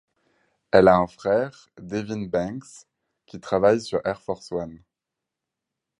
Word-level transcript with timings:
Elle 0.71 0.87
a 0.87 0.97
un 0.97 1.05
frère, 1.05 1.69
Devin 1.79 2.21
Banks, 2.25 2.87
qui 3.27 3.39
travaille 3.39 3.79
sur 3.81 4.01
Air 4.03 4.19
Force 4.19 4.51
One. 4.51 4.81